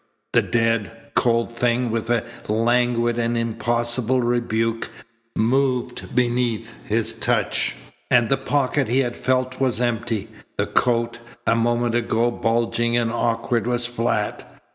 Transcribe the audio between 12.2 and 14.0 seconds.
bulging and awkward, was